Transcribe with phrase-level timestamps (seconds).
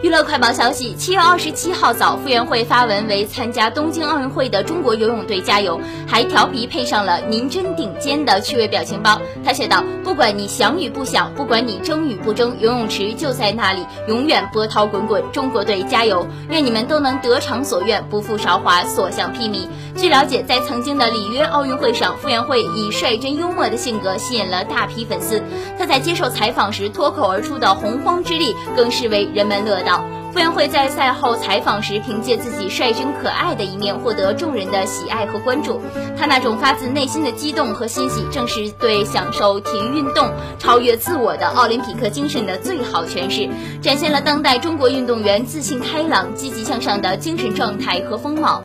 [0.00, 9.20] 娱乐快报消息：七月二十七号早，傅园慧发文为参加东京奥运会的中国游泳队加油，还调皮配上了“您真顶尖”的趣味表情包。
[9.44, 15.20] 他写道：“不管你想与不想，不管你争与不争，游泳池就在那里，永远波涛滚滚。
[15.32, 16.24] 中国队加油！
[16.48, 19.66] 愿你们都能得偿所愿，不负韶华，所向披靡。”
[19.98, 25.42] 据了解，在曾经的里约奥运会上，傅园慧以率真幽默的性格吸引了大批粉丝。
[25.76, 30.04] 她在接受采访时脱口而出的洪荒之力，更是为人们乐道。
[30.30, 35.80] 傅园慧在赛后采访时，凭借自己率真可爱的一面，获得众人的喜爱和关注。
[36.18, 43.48] 她那种发自内心的激动和欣喜，正是对享受体育运动、超越自我的奥林匹克精神的最好诠释，
[43.80, 48.62] 展现了当代中国运动员自信开朗、积极向上的精神状态和风貌。